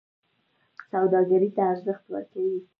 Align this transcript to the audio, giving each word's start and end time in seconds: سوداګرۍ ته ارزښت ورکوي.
سوداګرۍ 0.91 1.49
ته 1.55 1.61
ارزښت 1.71 2.05
ورکوي. 2.13 2.59